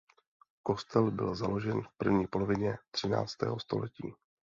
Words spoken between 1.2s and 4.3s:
založen v první polovině třináctého století.